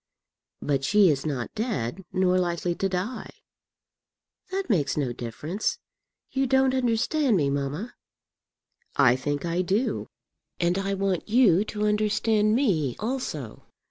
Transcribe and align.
"But 0.63 0.83
she 0.83 1.11
is 1.11 1.27
not 1.27 1.53
dead, 1.53 2.03
nor 2.11 2.39
likely 2.39 2.73
to 2.73 2.89
die." 2.89 3.29
"That 4.49 4.67
makes 4.67 4.97
no 4.97 5.13
difference. 5.13 5.77
You 6.31 6.47
don't 6.47 6.73
understand 6.73 7.37
me, 7.37 7.51
mamma." 7.51 7.93
"I 8.95 9.15
think 9.15 9.45
I 9.45 9.61
do, 9.61 10.07
and 10.59 10.79
I 10.79 10.95
want 10.95 11.29
you 11.29 11.63
to 11.65 11.85
understand 11.85 12.55
me 12.55 12.95
also. 12.97 13.65